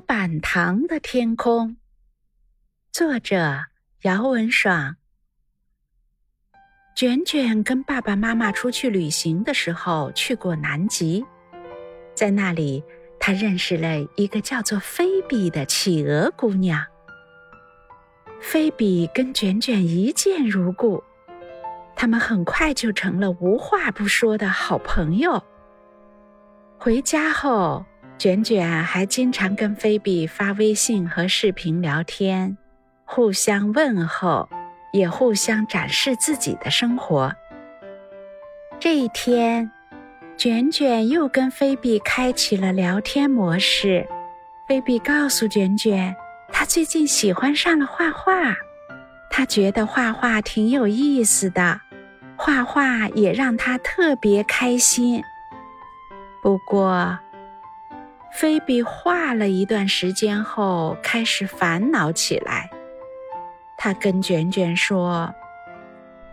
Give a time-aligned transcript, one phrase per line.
[0.00, 1.76] 板糖的天空，
[2.92, 3.64] 作者
[4.02, 4.96] 姚文爽。
[6.94, 11.24] 卷卷跟爸爸妈妈出去旅行的时候，去过南极，
[12.14, 12.82] 在那里，
[13.18, 16.84] 他认识了一个叫做菲比的企鹅姑娘。
[18.40, 21.02] 菲比跟卷卷一见如故，
[21.94, 25.42] 他们很快就成了无话不说的好朋友。
[26.78, 27.84] 回家后。
[28.18, 32.56] 卷卷还经常跟菲比发微信和视频聊天，
[33.04, 34.48] 互相问候，
[34.90, 37.30] 也互相展示自己的生活。
[38.80, 39.70] 这一天，
[40.34, 44.08] 卷卷又跟菲比开启了聊天模式。
[44.66, 46.16] 菲比告诉卷卷，
[46.50, 48.54] 她最近喜欢上了画画，
[49.30, 51.78] 她觉得画画挺有意思的，
[52.34, 55.22] 画画也让她特别开心。
[56.42, 57.18] 不过，
[58.38, 62.70] 菲比画了一段时间后，开始烦恼起来。
[63.78, 65.34] 他跟卷卷说：“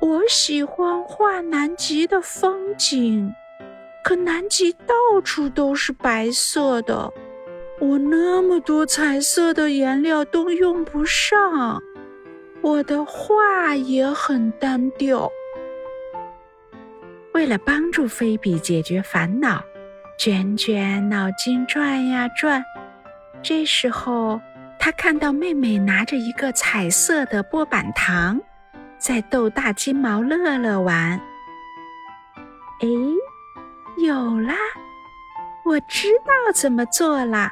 [0.01, 3.33] 我喜欢画南极的风景，
[4.03, 7.13] 可南极到处都是白色的，
[7.79, 11.81] 我那么多彩色的颜料都用不上，
[12.61, 15.31] 我的画也很单调。”
[17.33, 19.63] 为了帮助菲比解决烦恼。
[20.17, 22.63] 卷卷脑筋转呀转，
[23.41, 24.39] 这时候
[24.79, 28.39] 他看到妹妹拿着一个彩色的波板糖，
[28.97, 31.19] 在逗大金毛乐乐玩。
[32.79, 32.87] 哎，
[33.97, 34.55] 有啦！
[35.65, 37.49] 我知道怎么做了。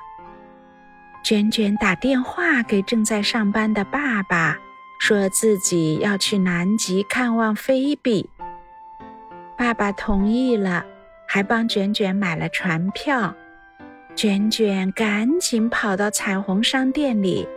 [1.23, 4.57] 卷卷打电话给正在上班的爸爸，
[4.99, 8.29] 说自己要去南极看望菲比。
[9.57, 10.85] 爸爸同意了。
[11.33, 13.33] 还帮卷卷买了船票，
[14.17, 17.47] 卷卷赶紧跑到彩虹商店里，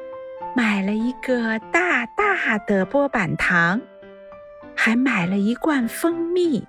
[0.55, 3.80] 买了一个大大的波板糖，
[4.77, 6.64] 还买了一罐蜂蜜。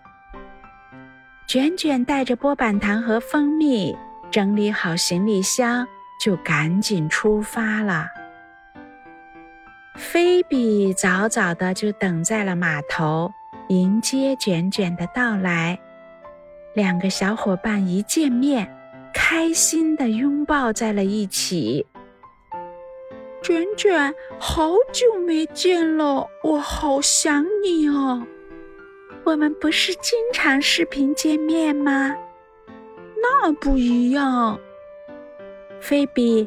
[1.45, 3.95] 卷卷带着波板糖和蜂蜜，
[4.31, 5.85] 整理好行李箱，
[6.19, 8.07] 就赶紧出发了。
[9.95, 13.31] 菲比早早的就等在了码头，
[13.67, 15.77] 迎接卷卷的到来。
[16.75, 18.69] 两个小伙伴一见面，
[19.13, 21.87] 开心的拥抱在了一起。
[23.41, 28.27] 卷卷，好久没见了，我好想你哦。
[29.23, 32.13] 我们不是经常视频见面吗？
[33.21, 34.59] 那不一样。
[35.79, 36.45] 菲比，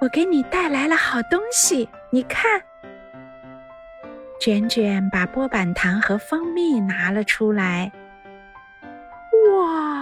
[0.00, 2.58] 我给你带来了好东西，你看。
[4.40, 7.92] 卷卷把波板糖和蜂蜜拿了出来。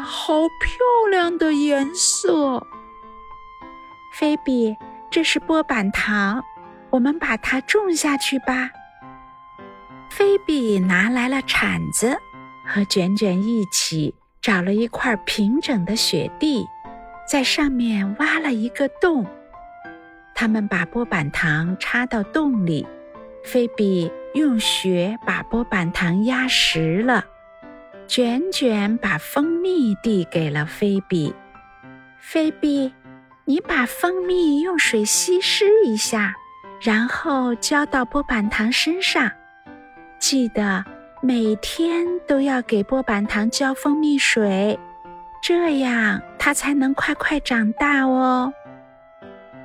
[0.06, 2.65] 好漂亮的颜色！
[4.15, 4.77] 菲比，
[5.11, 6.44] 这是波板糖，
[6.91, 8.71] 我们把它种下去吧。
[10.09, 12.17] 菲比拿来了铲子，
[12.65, 16.65] 和卷卷一起找了一块平整的雪地，
[17.28, 19.27] 在上面挖了一个洞。
[20.37, 22.87] 他们把波板糖插到洞里，
[23.43, 27.25] 菲比用雪把波板糖压实了。
[28.06, 31.34] 卷卷把蜂蜜递给了菲比，
[32.21, 32.94] 菲比，
[33.44, 36.34] 你把蜂蜜用水稀释一下，
[36.81, 39.31] 然后浇到波板糖身上。
[40.21, 40.84] 记得
[41.21, 44.78] 每天都要给波板糖浇蜂蜜水，
[45.43, 48.53] 这样它才能快快长大哦。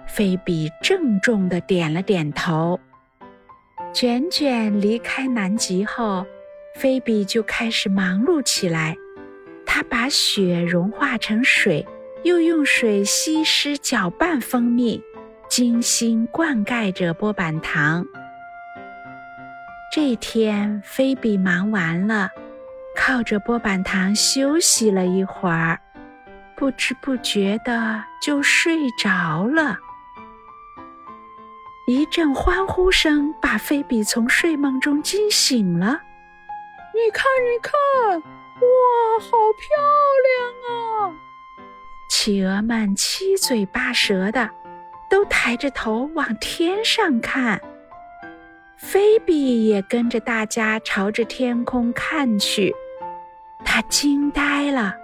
[0.08, 2.80] 菲比郑重的点了点头。
[3.94, 6.26] 卷卷离开南极后。
[6.74, 8.98] 菲比就开始忙碌起来，
[9.66, 11.86] 她把雪融化成水，
[12.24, 15.02] 又用水稀释搅拌蜂蜜，
[15.50, 18.06] 精心灌溉着波板糖。
[19.94, 22.30] 这天，菲比忙完了，
[22.96, 25.80] 靠着波板糖休息了一会儿，
[26.56, 29.78] 不知不觉的就睡着了。
[31.88, 36.00] 一阵欢呼声把菲比从睡梦中惊醒了。
[37.04, 37.74] 你看，你看，
[38.20, 39.68] 哇，好漂
[40.28, 41.16] 亮啊！
[42.08, 44.48] 企鹅们七嘴八舌的，
[45.10, 47.60] 都抬着头往天上看。
[48.78, 52.72] 菲比也跟着大家朝着天空看去，
[53.66, 54.96] 他惊呆了。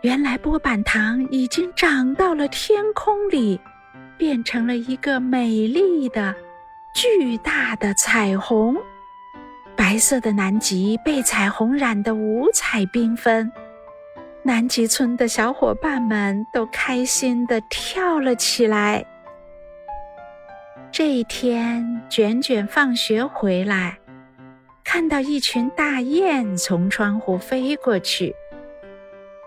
[0.00, 3.60] 原来波板糖已经长到了天空里，
[4.18, 6.34] 变成了一个美丽的、
[6.92, 8.76] 巨大的彩虹。
[9.76, 13.50] 白色的南极被彩虹染得五彩缤纷，
[14.42, 19.04] 南极村的小伙伴们都开心地跳了起来。
[20.92, 23.98] 这一天，卷卷放学回来，
[24.84, 28.34] 看到一群大雁从窗户飞过去。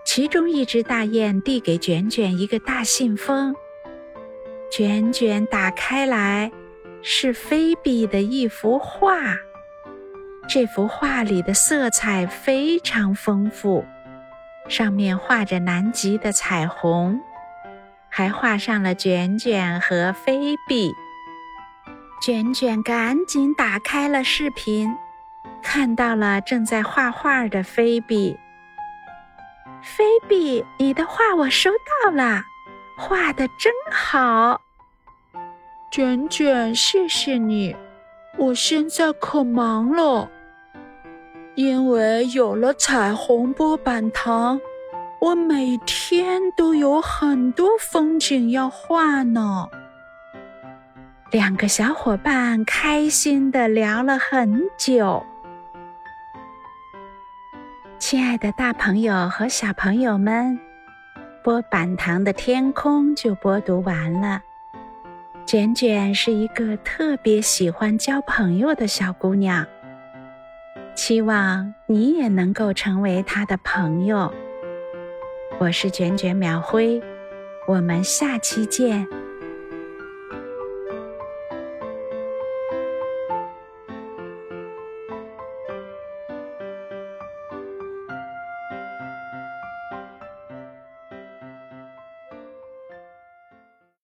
[0.06, 3.56] 其中一只大雁递给卷卷一个大信封，
[4.72, 6.52] 卷卷打开来，
[7.02, 9.38] 是菲比的一幅画。
[10.48, 13.86] 这幅画里的色彩非常丰富，
[14.70, 17.20] 上面画着南极的彩虹，
[18.08, 20.94] 还画上了卷卷和菲比。
[22.22, 24.96] 卷卷赶紧打开了视频，
[25.62, 28.40] 看到了正在画画的菲比。
[29.82, 31.70] 菲比，你的画我收
[32.06, 32.42] 到了，
[32.98, 34.62] 画的真好。
[35.92, 37.76] 卷卷，谢谢你。
[38.38, 40.30] 我现在可忙了，
[41.58, 44.62] 因为有了彩虹波板糖，
[45.20, 49.68] 我每天都有很多风景要画呢。
[51.32, 55.26] 两个小伙伴开心的聊了很久。
[57.98, 60.60] 亲爱的，大朋友和小朋友们，
[61.44, 64.44] 波板糖的天空就播读完了。
[65.48, 69.66] 卷卷是一个特别喜欢交朋友的小姑娘，
[71.08, 74.30] 希望你也能够成为他的朋友。
[75.58, 77.02] 我是卷卷秒辉，
[77.66, 79.08] 我们下期见。